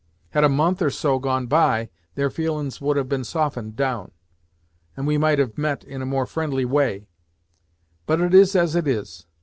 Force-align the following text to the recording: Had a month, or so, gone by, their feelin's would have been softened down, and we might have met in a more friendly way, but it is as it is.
Had 0.31 0.43
a 0.43 0.49
month, 0.49 0.81
or 0.81 0.89
so, 0.89 1.19
gone 1.19 1.45
by, 1.45 1.91
their 2.15 2.31
feelin's 2.31 2.81
would 2.81 2.97
have 2.97 3.07
been 3.07 3.23
softened 3.23 3.75
down, 3.75 4.09
and 4.97 5.05
we 5.05 5.15
might 5.19 5.37
have 5.37 5.59
met 5.59 5.83
in 5.83 6.01
a 6.01 6.07
more 6.07 6.25
friendly 6.25 6.65
way, 6.65 7.05
but 8.07 8.19
it 8.19 8.33
is 8.33 8.55
as 8.55 8.75
it 8.75 8.87
is. 8.87 9.27